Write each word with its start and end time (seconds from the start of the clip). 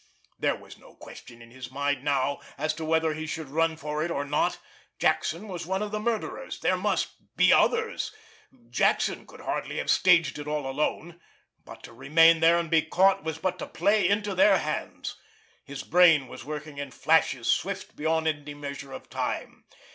There 0.39 0.55
was 0.55 0.79
no 0.79 0.95
question 0.95 1.43
in 1.43 1.51
his 1.51 1.69
mind 1.69 2.03
now 2.03 2.39
as 2.57 2.73
to 2.73 2.83
whether 2.83 3.13
he 3.13 3.27
should 3.27 3.49
run 3.49 3.77
for 3.77 4.01
it, 4.03 4.09
or 4.09 4.25
not. 4.25 4.57
Jackson 4.97 5.47
was 5.47 5.67
one 5.67 5.83
of 5.83 5.91
the 5.91 5.99
murderers... 5.99 6.59
there 6.61 6.75
must... 6.75 7.35
be 7.37 7.53
others.... 7.53 8.11
Jackson 8.71 9.27
could 9.27 9.41
hardly 9.41 9.77
have 9.77 9.91
staged 9.91 10.39
it 10.39 10.47
all 10.47 10.67
alone... 10.67 11.21
but 11.65 11.83
to 11.83 11.93
remain 11.93 12.39
there 12.39 12.57
and 12.57 12.71
be 12.71 12.81
caught 12.81 13.23
was 13.23 13.37
but 13.37 13.59
to 13.59 13.67
play 13.67 14.09
into 14.09 14.33
their 14.33 14.57
hands! 14.57 15.17
His 15.65 15.83
brain 15.83 16.27
was 16.27 16.43
working 16.43 16.79
in 16.79 16.89
flashes 16.89 17.45
swift 17.45 17.95
beyond 17.95 18.27
any 18.27 18.55
measure 18.55 18.93
of 18.93 19.07
time. 19.07 19.65